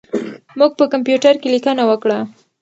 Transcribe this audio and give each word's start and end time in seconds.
موږ 0.59 0.71
په 0.79 0.85
کمپیوټر 0.93 1.33
کې 1.41 1.47
لیکنه 1.55 1.83
وکړه. 1.89 2.19